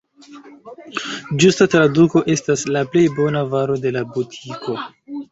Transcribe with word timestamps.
Ĝusta 1.41 1.67
traduko 1.73 2.21
estas 2.35 2.63
«la 2.77 2.81
plej 2.95 3.03
bona 3.19 3.43
varo 3.51 3.75
de 3.83 3.93
la 3.99 4.03
butiko». 4.15 4.79